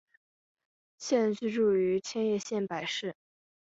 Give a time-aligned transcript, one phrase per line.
[0.97, 3.15] 现居住于千叶县柏市。